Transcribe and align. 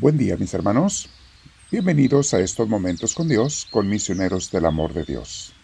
Buen 0.00 0.16
día 0.16 0.36
mis 0.36 0.54
hermanos. 0.54 1.08
Bienvenidos 1.72 2.32
a 2.32 2.38
estos 2.38 2.68
momentos 2.68 3.14
con 3.14 3.26
Dios, 3.26 3.66
con 3.68 3.88
misioneros 3.88 4.48
del 4.52 4.66
amor 4.66 4.94
de 4.94 5.02
Dios. 5.02 5.54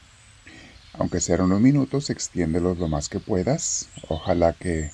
Aunque 0.94 1.20
sean 1.20 1.42
unos 1.42 1.60
minutos, 1.60 2.10
extiéndelos 2.10 2.78
lo 2.78 2.88
más 2.88 3.08
que 3.08 3.20
puedas. 3.20 3.90
Ojalá 4.08 4.52
que 4.52 4.90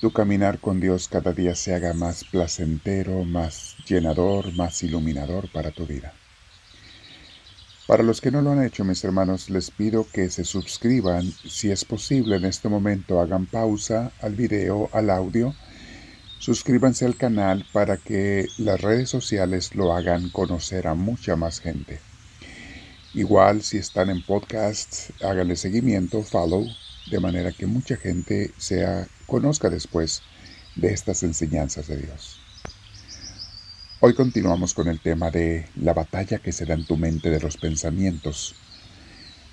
tu 0.00 0.12
caminar 0.12 0.60
con 0.60 0.78
Dios 0.78 1.08
cada 1.08 1.32
día 1.32 1.56
se 1.56 1.74
haga 1.74 1.94
más 1.94 2.22
placentero, 2.22 3.24
más 3.24 3.74
llenador, 3.88 4.52
más 4.54 4.84
iluminador 4.84 5.50
para 5.50 5.72
tu 5.72 5.84
vida. 5.84 6.12
Para 7.88 8.04
los 8.04 8.20
que 8.20 8.30
no 8.30 8.40
lo 8.40 8.52
han 8.52 8.62
hecho, 8.62 8.84
mis 8.84 9.02
hermanos, 9.02 9.50
les 9.50 9.72
pido 9.72 10.06
que 10.12 10.30
se 10.30 10.44
suscriban. 10.44 11.28
Si 11.44 11.72
es 11.72 11.84
posible, 11.84 12.36
en 12.36 12.44
este 12.44 12.68
momento 12.68 13.20
hagan 13.20 13.46
pausa 13.46 14.12
al 14.20 14.36
video, 14.36 14.90
al 14.92 15.10
audio 15.10 15.56
Suscríbanse 16.44 17.06
al 17.06 17.16
canal 17.16 17.64
para 17.72 17.96
que 17.96 18.48
las 18.58 18.78
redes 18.78 19.08
sociales 19.08 19.74
lo 19.74 19.94
hagan 19.94 20.28
conocer 20.28 20.86
a 20.86 20.94
mucha 20.94 21.36
más 21.36 21.58
gente. 21.58 22.00
Igual 23.14 23.62
si 23.62 23.78
están 23.78 24.10
en 24.10 24.22
podcasts, 24.22 25.10
háganle 25.22 25.56
seguimiento, 25.56 26.22
follow, 26.22 26.66
de 27.10 27.18
manera 27.18 27.50
que 27.50 27.64
mucha 27.64 27.96
gente 27.96 28.50
sea, 28.58 29.08
conozca 29.26 29.70
después 29.70 30.20
de 30.76 30.92
estas 30.92 31.22
enseñanzas 31.22 31.88
de 31.88 31.96
Dios. 31.96 32.38
Hoy 34.00 34.12
continuamos 34.12 34.74
con 34.74 34.88
el 34.88 35.00
tema 35.00 35.30
de 35.30 35.66
la 35.76 35.94
batalla 35.94 36.40
que 36.40 36.52
se 36.52 36.66
da 36.66 36.74
en 36.74 36.84
tu 36.84 36.98
mente 36.98 37.30
de 37.30 37.40
los 37.40 37.56
pensamientos. 37.56 38.54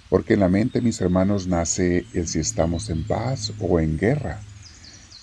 Porque 0.10 0.34
en 0.34 0.42
la 0.42 0.50
mente, 0.50 0.82
mis 0.82 1.00
hermanos, 1.00 1.48
nace 1.48 2.06
el 2.14 2.28
si 2.28 2.40
estamos 2.40 2.90
en 2.90 3.08
paz 3.08 3.54
o 3.62 3.80
en 3.80 3.98
guerra 3.98 4.42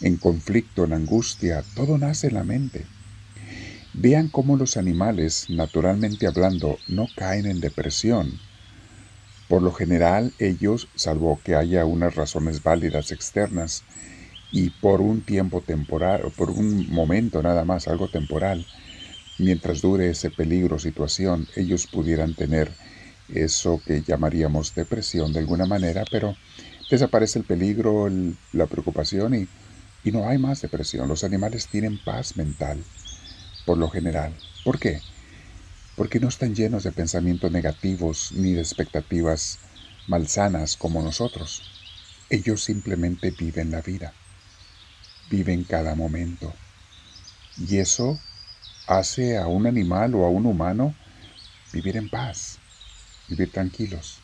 en 0.00 0.16
conflicto, 0.16 0.84
en 0.84 0.92
angustia, 0.92 1.64
todo 1.74 1.98
nace 1.98 2.28
en 2.28 2.34
la 2.34 2.44
mente. 2.44 2.86
Vean 3.94 4.28
cómo 4.28 4.56
los 4.56 4.76
animales, 4.76 5.46
naturalmente 5.48 6.26
hablando, 6.26 6.78
no 6.86 7.08
caen 7.16 7.46
en 7.46 7.60
depresión. 7.60 8.38
Por 9.48 9.62
lo 9.62 9.72
general, 9.72 10.32
ellos, 10.38 10.88
salvo 10.94 11.40
que 11.42 11.56
haya 11.56 11.84
unas 11.84 12.14
razones 12.14 12.62
válidas 12.62 13.10
externas, 13.12 13.82
y 14.52 14.70
por 14.70 15.00
un 15.00 15.22
tiempo 15.22 15.62
temporal, 15.62 16.32
por 16.36 16.50
un 16.50 16.88
momento 16.90 17.42
nada 17.42 17.64
más, 17.64 17.88
algo 17.88 18.08
temporal, 18.08 18.66
mientras 19.38 19.82
dure 19.82 20.10
ese 20.10 20.30
peligro 20.30 20.78
situación, 20.78 21.48
ellos 21.56 21.86
pudieran 21.86 22.34
tener 22.34 22.72
eso 23.28 23.80
que 23.84 24.02
llamaríamos 24.02 24.74
depresión 24.74 25.32
de 25.32 25.40
alguna 25.40 25.66
manera, 25.66 26.04
pero 26.10 26.36
desaparece 26.90 27.38
el 27.38 27.44
peligro, 27.44 28.08
la 28.52 28.66
preocupación 28.66 29.34
y 29.34 29.48
y 30.08 30.12
no 30.12 30.26
hay 30.26 30.38
más 30.38 30.62
depresión. 30.62 31.06
Los 31.06 31.22
animales 31.22 31.68
tienen 31.68 32.02
paz 32.02 32.36
mental, 32.38 32.82
por 33.66 33.76
lo 33.76 33.90
general. 33.90 34.34
¿Por 34.64 34.78
qué? 34.78 35.02
Porque 35.96 36.18
no 36.18 36.28
están 36.28 36.54
llenos 36.54 36.84
de 36.84 36.92
pensamientos 36.92 37.52
negativos 37.52 38.32
ni 38.32 38.54
de 38.54 38.60
expectativas 38.60 39.58
malsanas 40.06 40.78
como 40.78 41.02
nosotros. 41.02 41.62
Ellos 42.30 42.64
simplemente 42.64 43.32
viven 43.32 43.70
la 43.70 43.82
vida, 43.82 44.14
viven 45.28 45.64
cada 45.64 45.94
momento. 45.94 46.54
Y 47.58 47.76
eso 47.76 48.18
hace 48.86 49.36
a 49.36 49.46
un 49.46 49.66
animal 49.66 50.14
o 50.14 50.24
a 50.24 50.30
un 50.30 50.46
humano 50.46 50.94
vivir 51.70 51.98
en 51.98 52.08
paz, 52.08 52.58
vivir 53.28 53.52
tranquilos. 53.52 54.20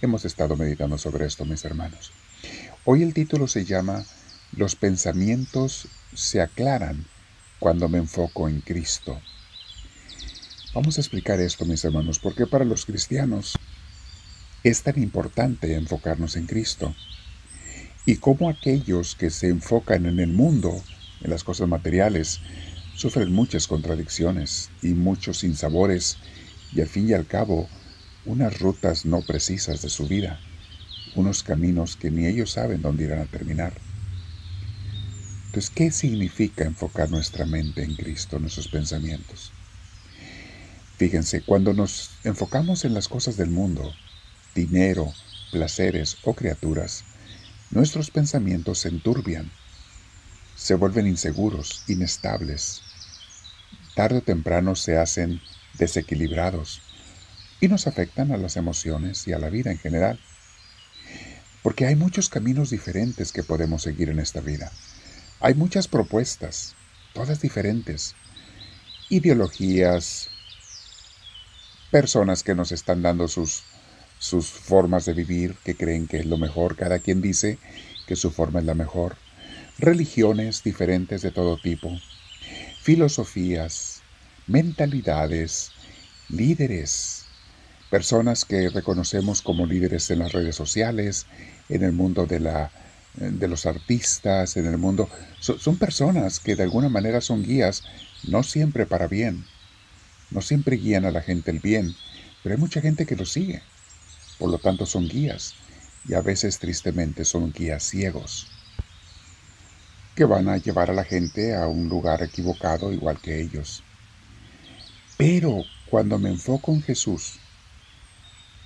Hemos 0.00 0.24
estado 0.24 0.56
meditando 0.56 0.98
sobre 0.98 1.26
esto, 1.26 1.44
mis 1.44 1.64
hermanos. 1.64 2.10
Hoy 2.84 3.04
el 3.04 3.14
título 3.14 3.46
se 3.46 3.64
llama 3.64 4.04
los 4.52 4.76
pensamientos 4.76 5.88
se 6.14 6.42
aclaran 6.42 7.06
cuando 7.58 7.88
me 7.88 7.98
enfoco 7.98 8.48
en 8.48 8.60
Cristo. 8.60 9.18
Vamos 10.74 10.98
a 10.98 11.00
explicar 11.00 11.40
esto, 11.40 11.64
mis 11.64 11.84
hermanos, 11.84 12.18
porque 12.18 12.46
para 12.46 12.64
los 12.64 12.84
cristianos 12.84 13.58
es 14.62 14.82
tan 14.82 15.02
importante 15.02 15.74
enfocarnos 15.74 16.36
en 16.36 16.46
Cristo. 16.46 16.94
Y 18.04 18.16
cómo 18.16 18.48
aquellos 18.48 19.14
que 19.14 19.30
se 19.30 19.48
enfocan 19.48 20.06
en 20.06 20.20
el 20.20 20.32
mundo, 20.32 20.82
en 21.22 21.30
las 21.30 21.44
cosas 21.44 21.68
materiales, 21.68 22.40
sufren 22.94 23.32
muchas 23.32 23.66
contradicciones 23.66 24.70
y 24.82 24.88
muchos 24.88 25.38
sinsabores 25.38 26.18
y 26.74 26.80
al 26.80 26.88
fin 26.88 27.08
y 27.08 27.14
al 27.14 27.26
cabo 27.26 27.68
unas 28.26 28.58
rutas 28.60 29.04
no 29.06 29.22
precisas 29.22 29.82
de 29.82 29.88
su 29.88 30.06
vida, 30.08 30.40
unos 31.14 31.42
caminos 31.42 31.96
que 31.96 32.10
ni 32.10 32.26
ellos 32.26 32.52
saben 32.52 32.82
dónde 32.82 33.04
irán 33.04 33.20
a 33.20 33.26
terminar. 33.26 33.72
Entonces, 35.52 35.70
¿qué 35.70 35.90
significa 35.90 36.64
enfocar 36.64 37.10
nuestra 37.10 37.44
mente 37.44 37.82
en 37.82 37.94
Cristo, 37.94 38.38
nuestros 38.38 38.68
pensamientos? 38.68 39.52
Fíjense, 40.96 41.42
cuando 41.42 41.74
nos 41.74 42.12
enfocamos 42.24 42.86
en 42.86 42.94
las 42.94 43.06
cosas 43.06 43.36
del 43.36 43.50
mundo, 43.50 43.92
dinero, 44.54 45.12
placeres 45.50 46.16
o 46.24 46.32
criaturas, 46.32 47.04
nuestros 47.70 48.10
pensamientos 48.10 48.78
se 48.78 48.88
enturbian, 48.88 49.52
se 50.56 50.74
vuelven 50.74 51.06
inseguros, 51.06 51.84
inestables. 51.86 52.80
Tarde 53.94 54.20
o 54.20 54.22
temprano 54.22 54.74
se 54.74 54.96
hacen 54.96 55.42
desequilibrados 55.74 56.80
y 57.60 57.68
nos 57.68 57.86
afectan 57.86 58.32
a 58.32 58.38
las 58.38 58.56
emociones 58.56 59.28
y 59.28 59.34
a 59.34 59.38
la 59.38 59.50
vida 59.50 59.70
en 59.70 59.78
general. 59.78 60.18
Porque 61.62 61.84
hay 61.84 61.94
muchos 61.94 62.30
caminos 62.30 62.70
diferentes 62.70 63.32
que 63.32 63.42
podemos 63.42 63.82
seguir 63.82 64.08
en 64.08 64.18
esta 64.18 64.40
vida. 64.40 64.72
Hay 65.44 65.54
muchas 65.54 65.88
propuestas, 65.88 66.76
todas 67.14 67.40
diferentes, 67.40 68.14
ideologías, 69.08 70.28
personas 71.90 72.44
que 72.44 72.54
nos 72.54 72.70
están 72.70 73.02
dando 73.02 73.26
sus, 73.26 73.64
sus 74.20 74.46
formas 74.46 75.04
de 75.04 75.14
vivir, 75.14 75.56
que 75.64 75.74
creen 75.74 76.06
que 76.06 76.18
es 76.18 76.26
lo 76.26 76.38
mejor, 76.38 76.76
cada 76.76 77.00
quien 77.00 77.20
dice 77.20 77.58
que 78.06 78.14
su 78.14 78.30
forma 78.30 78.60
es 78.60 78.66
la 78.66 78.74
mejor, 78.74 79.16
religiones 79.78 80.62
diferentes 80.62 81.22
de 81.22 81.32
todo 81.32 81.56
tipo, 81.56 81.90
filosofías, 82.80 84.02
mentalidades, 84.46 85.72
líderes, 86.28 87.24
personas 87.90 88.44
que 88.44 88.68
reconocemos 88.68 89.42
como 89.42 89.66
líderes 89.66 90.08
en 90.12 90.20
las 90.20 90.30
redes 90.30 90.54
sociales, 90.54 91.26
en 91.68 91.82
el 91.82 91.90
mundo 91.90 92.26
de 92.26 92.38
la 92.38 92.70
de 93.14 93.48
los 93.48 93.66
artistas 93.66 94.56
en 94.56 94.66
el 94.66 94.78
mundo, 94.78 95.08
son 95.40 95.76
personas 95.76 96.40
que 96.40 96.56
de 96.56 96.62
alguna 96.62 96.88
manera 96.88 97.20
son 97.20 97.42
guías, 97.42 97.84
no 98.26 98.42
siempre 98.42 98.86
para 98.86 99.06
bien, 99.06 99.44
no 100.30 100.40
siempre 100.40 100.76
guían 100.76 101.04
a 101.04 101.10
la 101.10 101.20
gente 101.20 101.50
el 101.50 101.60
bien, 101.60 101.94
pero 102.42 102.54
hay 102.54 102.60
mucha 102.60 102.80
gente 102.80 103.04
que 103.04 103.16
los 103.16 103.32
sigue, 103.32 103.62
por 104.38 104.50
lo 104.50 104.58
tanto 104.58 104.86
son 104.86 105.08
guías, 105.08 105.54
y 106.08 106.14
a 106.14 106.22
veces 106.22 106.58
tristemente 106.58 107.24
son 107.24 107.52
guías 107.52 107.84
ciegos, 107.84 108.48
que 110.14 110.24
van 110.24 110.48
a 110.48 110.56
llevar 110.56 110.90
a 110.90 110.94
la 110.94 111.04
gente 111.04 111.54
a 111.54 111.66
un 111.68 111.88
lugar 111.88 112.22
equivocado 112.22 112.92
igual 112.92 113.20
que 113.20 113.40
ellos. 113.40 113.82
Pero 115.16 115.64
cuando 115.88 116.18
me 116.18 116.30
enfoco 116.30 116.72
en 116.72 116.82
Jesús, 116.82 117.34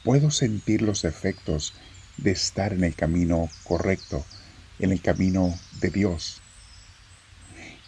puedo 0.05 0.31
sentir 0.31 0.83
los 0.83 1.05
efectos 1.05 1.75
de 2.17 2.31
estar 2.31 2.73
en 2.73 2.85
el 2.85 2.95
camino 2.95 3.51
correcto, 3.65 4.25
en 4.79 4.93
el 4.93 5.01
camino 5.01 5.55
de 5.81 5.91
Dios. 5.91 6.41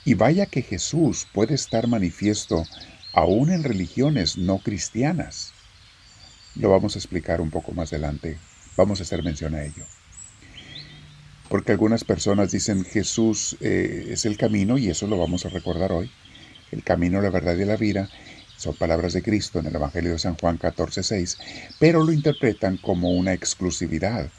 Y 0.05 0.15
vaya 0.15 0.47
que 0.47 0.63
Jesús 0.63 1.27
puede 1.33 1.55
estar 1.55 1.87
manifiesto 1.87 2.65
aún 3.13 3.51
en 3.51 3.63
religiones 3.63 4.39
no 4.39 4.59
cristianas. 4.59 5.53
Lo 6.55 6.71
vamos 6.71 6.95
a 6.95 6.99
explicar 6.99 7.41
un 7.41 7.51
poco 7.51 7.73
más 7.73 7.93
adelante. 7.93 8.39
Vamos 8.77 9.01
a 9.01 9.03
hacer 9.03 9.23
mención 9.23 9.55
a 9.55 9.65
ello. 9.65 9.85
Porque 11.49 11.73
algunas 11.73 12.05
personas 12.05 12.53
dicen 12.53 12.85
Jesús 12.85 13.57
eh, 13.61 14.09
es 14.11 14.25
el 14.25 14.37
camino 14.37 14.79
y 14.79 14.89
eso 14.89 15.07
lo 15.07 15.19
vamos 15.19 15.47
a 15.47 15.49
recordar 15.49 15.93
hoy. 15.93 16.11
El 16.71 16.85
camino, 16.85 17.21
la 17.23 17.31
verdad 17.31 17.57
y 17.57 17.65
la 17.65 17.77
vida 17.77 18.09
son 18.59 18.75
palabras 18.75 19.13
de 19.13 19.23
Cristo 19.23 19.61
en 19.61 19.67
el 19.67 19.75
Evangelio 19.77 20.13
de 20.13 20.19
San 20.19 20.35
Juan 20.35 20.59
14:6, 20.59 21.39
pero 21.79 22.03
lo 22.03 22.13
interpretan 22.13 22.77
como 22.77 23.13
una 23.13 23.33
exclusividad, 23.33 24.31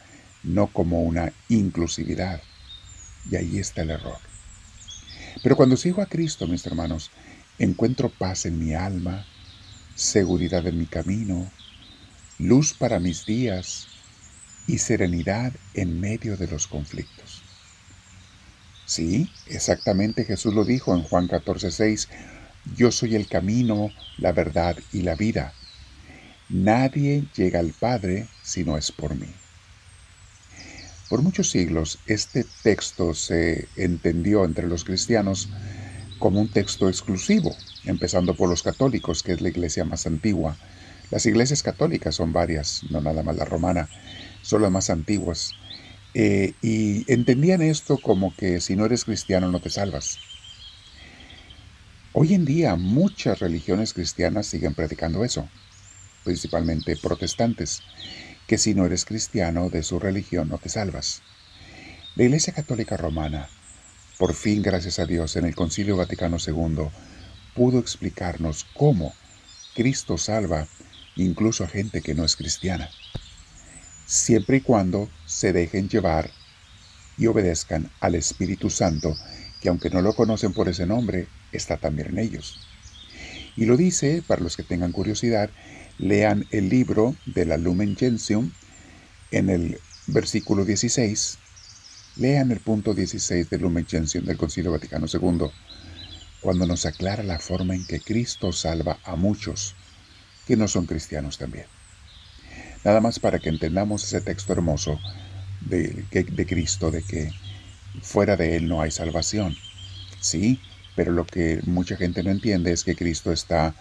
no 0.44 0.68
como 0.68 1.02
una 1.02 1.32
inclusividad. 1.48 2.42
Y 3.30 3.36
ahí 3.36 3.60
está 3.60 3.82
el 3.82 3.92
error. 3.92 4.18
Pero 5.42 5.56
cuando 5.56 5.78
sigo 5.78 6.02
a 6.02 6.08
Cristo, 6.08 6.48
mis 6.48 6.66
hermanos, 6.66 7.12
encuentro 7.58 8.10
paz 8.10 8.46
en 8.46 8.60
mi 8.60 8.74
alma, 8.74 9.26
seguridad 9.96 10.66
en 10.68 10.78
mi 10.78 10.86
camino, 10.86 11.52
luz 12.38 12.74
para 12.74 13.00
mis 13.00 13.26
días 13.26 13.88
y 14.68 14.78
serenidad 14.78 15.54
en 15.74 16.00
medio 16.00 16.38
de 16.38 16.48
los 16.48 16.68
conflictos. 16.68 17.42
Sí, 18.86 19.30
exactamente 19.48 20.26
Jesús 20.26 20.54
lo 20.54 20.66
dijo 20.66 20.96
en 20.96 21.04
Juan 21.04 21.28
14:6, 21.28 22.08
yo 22.76 22.92
soy 22.92 23.16
el 23.16 23.28
camino, 23.28 23.92
la 24.18 24.32
verdad 24.32 24.78
y 24.92 25.02
la 25.02 25.16
vida. 25.16 25.54
Nadie 26.50 27.26
llega 27.36 27.60
al 27.60 27.74
Padre 27.74 28.28
si 28.42 28.64
no 28.64 28.78
es 28.78 28.92
por 28.92 29.16
mí. 29.16 29.28
Por 31.10 31.24
muchos 31.24 31.50
siglos 31.50 31.98
este 32.06 32.46
texto 32.62 33.16
se 33.16 33.68
entendió 33.76 34.46
entre 34.46 34.68
los 34.68 34.84
cristianos 34.84 35.50
como 36.20 36.40
un 36.40 36.52
texto 36.52 36.88
exclusivo, 36.88 37.56
empezando 37.86 38.36
por 38.36 38.48
los 38.48 38.62
católicos, 38.62 39.24
que 39.24 39.32
es 39.32 39.42
la 39.42 39.50
iglesia 39.50 39.86
más 39.86 40.06
antigua. 40.06 40.56
Las 41.10 41.26
iglesias 41.26 41.64
católicas 41.64 42.14
son 42.14 42.32
varias, 42.32 42.84
no 42.92 43.02
nada 43.02 43.24
más 43.24 43.36
la 43.38 43.46
romana, 43.46 43.90
son 44.44 44.62
las 44.62 44.72
más 44.72 44.92
antiguas. 44.92 45.54
Eh, 46.14 46.54
y 46.62 47.12
entendían 47.12 47.64
esto 47.64 47.98
como 47.98 48.36
que 48.36 48.62
si 48.62 48.76
no 48.76 48.86
eres 48.86 49.06
cristiano 49.06 49.52
no 49.52 49.60
te 49.60 49.72
salvas. 49.72 50.20
Hoy 52.14 52.36
en 52.36 52.46
día 52.46 52.76
muchas 52.76 53.40
religiones 53.40 53.94
cristianas 53.94 54.46
siguen 54.46 54.76
predicando 54.76 55.24
eso, 55.24 55.50
principalmente 56.24 56.98
protestantes, 56.98 57.82
que 58.50 58.58
si 58.58 58.74
no 58.74 58.88
eres 58.88 59.06
cristiano 59.06 59.70
de 59.70 59.84
su 59.84 60.00
religión 60.00 60.50
no 60.50 60.58
te 60.58 60.70
salvas. 60.70 61.22
La 62.16 62.24
Iglesia 62.24 62.52
Católica 62.52 62.98
Romana, 62.98 63.48
por 64.18 64.34
fin 64.34 64.64
gracias 64.64 64.98
a 64.98 65.06
Dios 65.06 65.36
en 65.36 65.46
el 65.46 65.54
Concilio 65.54 65.96
Vaticano 65.96 66.38
II, 66.44 66.88
pudo 67.54 67.78
explicarnos 67.78 68.66
cómo 68.74 69.14
Cristo 69.76 70.18
salva 70.18 70.68
incluso 71.16 71.64
a 71.64 71.68
gente 71.68 72.02
que 72.02 72.16
no 72.16 72.26
es 72.26 72.36
cristiana, 72.36 72.90
siempre 74.08 74.58
y 74.58 74.62
cuando 74.62 75.12
se 75.28 75.54
dejen 75.54 75.88
llevar 75.88 76.32
y 77.20 77.28
obedezcan 77.28 77.92
al 78.00 78.16
Espíritu 78.16 78.72
Santo, 78.72 79.16
que 79.62 79.70
aunque 79.70 79.92
no 79.92 80.02
lo 80.02 80.16
conocen 80.16 80.54
por 80.54 80.70
ese 80.70 80.88
nombre, 80.88 81.28
está 81.52 81.78
también 81.78 82.08
en 82.08 82.18
ellos. 82.18 82.60
Y 83.60 83.66
lo 83.66 83.76
dice, 83.76 84.24
para 84.26 84.42
los 84.42 84.56
que 84.56 84.64
tengan 84.64 84.94
curiosidad, 84.94 85.50
lean 85.98 86.48
el 86.52 86.70
libro 86.70 87.18
de 87.26 87.44
la 87.44 87.58
Lumen 87.58 87.98
Gentium 87.98 88.54
en 89.32 89.50
el 89.50 89.78
versículo 90.08 90.64
16, 90.64 91.38
lean 92.16 92.54
el 92.54 92.62
punto 92.62 92.94
16 92.94 93.50
del 93.50 93.64
Lumen 93.64 93.86
Gentium 93.86 94.24
del 94.24 94.38
Concilio 94.38 94.72
Vaticano 94.72 95.08
II, 95.14 95.48
cuando 96.40 96.66
nos 96.66 96.86
aclara 96.86 97.22
la 97.22 97.38
forma 97.38 97.76
en 97.76 97.86
que 97.86 98.00
Cristo 98.00 98.54
salva 98.54 98.98
a 99.04 99.18
muchos 99.18 99.76
que 100.48 100.56
no 100.56 100.70
son 100.70 100.86
cristianos 100.86 101.38
también. 101.38 101.66
Nada 102.86 103.02
más 103.02 103.20
para 103.20 103.40
que 103.40 103.50
entendamos 103.50 104.06
ese 104.06 104.22
texto 104.22 104.54
hermoso 104.54 105.02
de, 105.60 106.06
de 106.12 106.46
Cristo, 106.46 106.92
de 106.92 107.04
que 107.04 107.34
fuera 108.02 108.38
de 108.38 108.56
Él 108.56 108.70
no 108.70 108.82
hay 108.82 108.92
salvación. 108.92 109.58
Sí, 110.22 110.62
pero 111.00 111.14
lo 111.14 111.26
que 111.26 111.62
mucha 111.66 111.96
gente 111.96 112.24
no 112.24 112.30
entiende 112.30 112.74
es 112.74 112.84
que 112.84 112.94
Cristo 112.94 113.32
está 113.32 113.74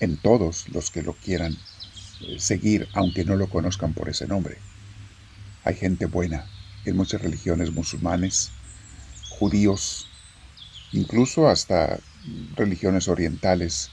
en 0.00 0.16
todos 0.16 0.68
los 0.70 0.90
que 0.90 1.00
lo 1.00 1.12
quieran 1.12 1.56
eh, 2.22 2.40
seguir, 2.40 2.88
aunque 2.92 3.24
no 3.24 3.36
lo 3.36 3.48
conozcan 3.48 3.94
por 3.94 4.08
ese 4.08 4.26
nombre. 4.26 4.58
Hay 5.62 5.76
gente 5.76 6.06
buena 6.06 6.44
en 6.84 6.96
muchas 6.96 7.22
religiones 7.22 7.70
musulmanes, 7.70 8.50
judíos, 9.28 10.08
incluso 10.90 11.46
hasta 11.46 12.00
religiones 12.56 13.06
orientales, 13.06 13.92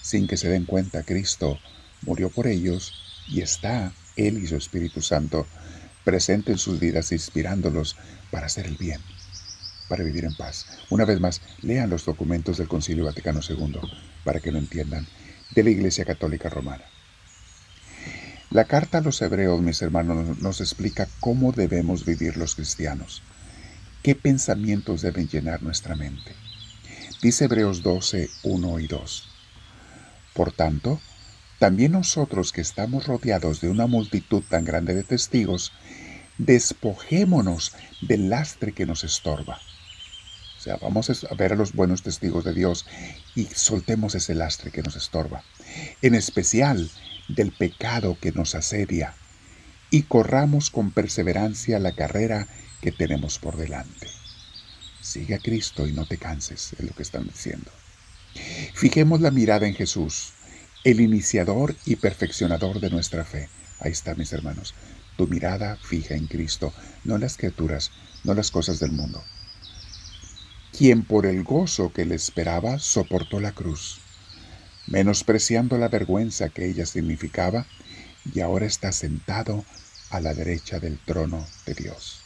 sin 0.00 0.28
que 0.28 0.36
se 0.36 0.48
den 0.48 0.66
cuenta, 0.66 1.02
Cristo 1.02 1.58
murió 2.02 2.30
por 2.30 2.46
ellos 2.46 2.92
y 3.26 3.40
está 3.40 3.92
Él 4.14 4.38
y 4.38 4.46
su 4.46 4.54
Espíritu 4.54 5.02
Santo 5.02 5.48
presente 6.04 6.52
en 6.52 6.58
sus 6.58 6.78
vidas, 6.78 7.10
inspirándolos 7.10 7.96
para 8.30 8.46
hacer 8.46 8.66
el 8.66 8.76
bien 8.76 9.00
para 9.88 10.04
vivir 10.04 10.24
en 10.24 10.34
paz. 10.34 10.66
Una 10.90 11.04
vez 11.04 11.20
más, 11.20 11.40
lean 11.62 11.90
los 11.90 12.04
documentos 12.04 12.58
del 12.58 12.68
Concilio 12.68 13.04
Vaticano 13.04 13.40
II 13.46 13.80
para 14.24 14.40
que 14.40 14.50
lo 14.50 14.58
entiendan, 14.58 15.06
de 15.54 15.62
la 15.62 15.70
Iglesia 15.70 16.04
Católica 16.04 16.48
Romana. 16.48 16.84
La 18.50 18.64
carta 18.64 18.98
a 18.98 19.00
los 19.00 19.20
hebreos, 19.20 19.60
mis 19.60 19.82
hermanos, 19.82 20.38
nos 20.38 20.60
explica 20.60 21.08
cómo 21.20 21.52
debemos 21.52 22.04
vivir 22.04 22.36
los 22.36 22.54
cristianos, 22.54 23.22
qué 24.02 24.14
pensamientos 24.14 25.02
deben 25.02 25.28
llenar 25.28 25.62
nuestra 25.62 25.96
mente. 25.96 26.34
Dice 27.22 27.44
Hebreos 27.46 27.82
12, 27.82 28.30
1 28.42 28.80
y 28.80 28.86
2. 28.86 29.28
Por 30.34 30.52
tanto, 30.52 31.00
también 31.58 31.92
nosotros 31.92 32.52
que 32.52 32.60
estamos 32.60 33.06
rodeados 33.06 33.60
de 33.60 33.68
una 33.68 33.86
multitud 33.86 34.42
tan 34.48 34.64
grande 34.64 34.94
de 34.94 35.04
testigos, 35.04 35.72
despojémonos 36.38 37.72
del 38.02 38.28
lastre 38.28 38.72
que 38.72 38.86
nos 38.86 39.04
estorba 39.04 39.58
sea, 40.64 40.76
vamos 40.76 41.10
a 41.10 41.34
ver 41.34 41.52
a 41.52 41.56
los 41.56 41.74
buenos 41.74 42.02
testigos 42.02 42.42
de 42.44 42.54
Dios 42.54 42.86
y 43.34 43.44
soltemos 43.44 44.14
ese 44.14 44.34
lastre 44.34 44.70
que 44.70 44.82
nos 44.82 44.96
estorba, 44.96 45.44
en 46.00 46.14
especial 46.14 46.90
del 47.28 47.52
pecado 47.52 48.16
que 48.18 48.32
nos 48.32 48.54
asedia, 48.54 49.14
y 49.90 50.02
corramos 50.02 50.70
con 50.70 50.90
perseverancia 50.90 51.78
la 51.78 51.94
carrera 51.94 52.48
que 52.80 52.92
tenemos 52.92 53.38
por 53.38 53.56
delante. 53.56 54.08
Sigue 55.02 55.34
a 55.34 55.38
Cristo 55.38 55.86
y 55.86 55.92
no 55.92 56.06
te 56.06 56.16
canses, 56.16 56.72
es 56.78 56.84
lo 56.84 56.94
que 56.94 57.02
están 57.02 57.24
diciendo. 57.24 57.70
Fijemos 58.72 59.20
la 59.20 59.30
mirada 59.30 59.66
en 59.66 59.74
Jesús, 59.74 60.32
el 60.82 61.00
iniciador 61.00 61.76
y 61.84 61.96
perfeccionador 61.96 62.80
de 62.80 62.90
nuestra 62.90 63.24
fe. 63.24 63.50
Ahí 63.80 63.92
está, 63.92 64.14
mis 64.14 64.32
hermanos. 64.32 64.74
Tu 65.18 65.28
mirada 65.28 65.76
fija 65.76 66.14
en 66.14 66.26
Cristo, 66.26 66.72
no 67.04 67.16
en 67.16 67.20
las 67.20 67.36
criaturas, 67.36 67.90
no 68.24 68.32
en 68.32 68.38
las 68.38 68.50
cosas 68.50 68.80
del 68.80 68.92
mundo 68.92 69.22
quien 70.76 71.04
por 71.04 71.24
el 71.24 71.44
gozo 71.44 71.92
que 71.92 72.04
le 72.04 72.16
esperaba 72.16 72.80
soportó 72.80 73.38
la 73.38 73.52
cruz, 73.52 74.00
menospreciando 74.88 75.78
la 75.78 75.88
vergüenza 75.88 76.48
que 76.48 76.66
ella 76.66 76.84
significaba, 76.84 77.66
y 78.34 78.40
ahora 78.40 78.66
está 78.66 78.90
sentado 78.90 79.64
a 80.10 80.20
la 80.20 80.34
derecha 80.34 80.80
del 80.80 80.98
trono 80.98 81.46
de 81.66 81.74
Dios. 81.74 82.22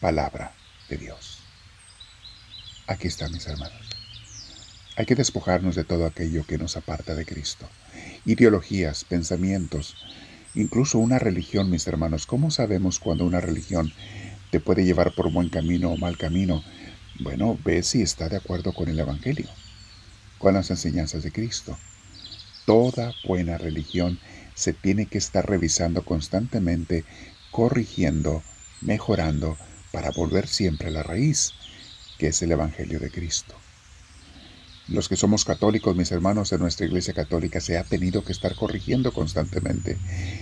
Palabra 0.00 0.54
de 0.88 0.96
Dios. 0.96 1.38
Aquí 2.88 3.06
está, 3.06 3.28
mis 3.28 3.46
hermanos. 3.46 3.80
Hay 4.96 5.06
que 5.06 5.14
despojarnos 5.14 5.76
de 5.76 5.84
todo 5.84 6.06
aquello 6.06 6.44
que 6.46 6.58
nos 6.58 6.76
aparta 6.76 7.14
de 7.14 7.26
Cristo. 7.26 7.68
Ideologías, 8.24 9.04
pensamientos, 9.04 9.96
incluso 10.54 10.98
una 10.98 11.18
religión, 11.18 11.70
mis 11.70 11.86
hermanos. 11.86 12.26
¿Cómo 12.26 12.50
sabemos 12.50 12.98
cuando 12.98 13.24
una 13.24 13.40
religión 13.40 13.92
te 14.50 14.58
puede 14.58 14.84
llevar 14.84 15.14
por 15.14 15.30
buen 15.30 15.48
camino 15.48 15.92
o 15.92 15.96
mal 15.96 16.16
camino? 16.16 16.64
Bueno, 17.18 17.58
ve 17.64 17.82
si 17.82 18.02
está 18.02 18.28
de 18.28 18.36
acuerdo 18.36 18.72
con 18.72 18.88
el 18.88 18.98
Evangelio, 18.98 19.48
con 20.38 20.54
las 20.54 20.70
enseñanzas 20.70 21.22
de 21.22 21.32
Cristo. 21.32 21.78
Toda 22.66 23.14
buena 23.26 23.56
religión 23.56 24.18
se 24.54 24.74
tiene 24.74 25.06
que 25.06 25.18
estar 25.18 25.48
revisando 25.48 26.04
constantemente, 26.04 27.04
corrigiendo, 27.50 28.42
mejorando, 28.82 29.56
para 29.92 30.10
volver 30.10 30.46
siempre 30.46 30.88
a 30.88 30.90
la 30.90 31.02
raíz, 31.02 31.52
que 32.18 32.28
es 32.28 32.42
el 32.42 32.52
Evangelio 32.52 33.00
de 33.00 33.10
Cristo. 33.10 33.54
Los 34.88 35.08
que 35.08 35.16
somos 35.16 35.44
católicos, 35.44 35.96
mis 35.96 36.12
hermanos 36.12 36.50
de 36.50 36.58
nuestra 36.58 36.86
Iglesia 36.86 37.14
Católica, 37.14 37.60
se 37.60 37.78
ha 37.78 37.84
tenido 37.84 38.24
que 38.24 38.32
estar 38.32 38.54
corrigiendo 38.54 39.12
constantemente. 39.12 39.96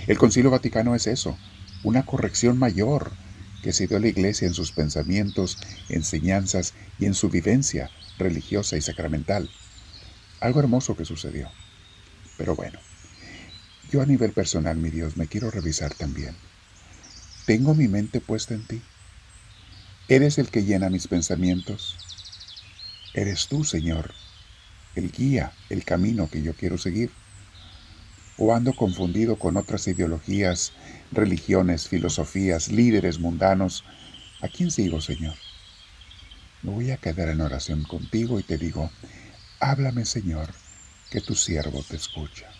El 0.08 0.18
Concilio 0.18 0.50
Vaticano 0.50 0.94
es 0.94 1.06
eso, 1.06 1.38
una 1.84 2.04
corrección 2.04 2.58
mayor 2.58 3.12
que 3.64 3.72
se 3.72 3.86
dio 3.86 3.96
a 3.96 4.00
la 4.00 4.08
Iglesia 4.08 4.46
en 4.46 4.52
sus 4.52 4.72
pensamientos, 4.72 5.56
enseñanzas 5.88 6.74
y 6.98 7.06
en 7.06 7.14
su 7.14 7.30
vivencia 7.30 7.90
religiosa 8.18 8.76
y 8.76 8.82
sacramental. 8.82 9.48
Algo 10.40 10.60
hermoso 10.60 10.98
que 10.98 11.06
sucedió. 11.06 11.50
Pero 12.36 12.54
bueno, 12.54 12.78
yo 13.90 14.02
a 14.02 14.06
nivel 14.06 14.32
personal, 14.32 14.76
mi 14.76 14.90
Dios, 14.90 15.16
me 15.16 15.28
quiero 15.28 15.50
revisar 15.50 15.94
también. 15.94 16.36
¿Tengo 17.46 17.74
mi 17.74 17.88
mente 17.88 18.20
puesta 18.20 18.52
en 18.52 18.66
ti? 18.66 18.82
¿Eres 20.08 20.36
el 20.36 20.50
que 20.50 20.64
llena 20.64 20.90
mis 20.90 21.08
pensamientos? 21.08 21.96
¿Eres 23.14 23.48
tú, 23.48 23.64
Señor, 23.64 24.12
el 24.94 25.10
guía, 25.10 25.54
el 25.70 25.86
camino 25.86 26.28
que 26.28 26.42
yo 26.42 26.52
quiero 26.52 26.76
seguir? 26.76 27.10
¿O 28.36 28.52
ando 28.52 28.72
confundido 28.72 29.38
con 29.38 29.56
otras 29.56 29.86
ideologías, 29.86 30.72
religiones, 31.12 31.88
filosofías, 31.88 32.68
líderes 32.68 33.20
mundanos? 33.20 33.84
¿A 34.40 34.48
quién 34.48 34.70
sigo, 34.70 35.00
Señor? 35.00 35.36
Me 36.62 36.72
voy 36.72 36.90
a 36.90 36.96
quedar 36.96 37.28
en 37.28 37.40
oración 37.40 37.84
contigo 37.84 38.40
y 38.40 38.42
te 38.42 38.58
digo, 38.58 38.90
háblame, 39.60 40.04
Señor, 40.04 40.48
que 41.10 41.20
tu 41.20 41.34
siervo 41.34 41.84
te 41.88 41.96
escucha. 41.96 42.50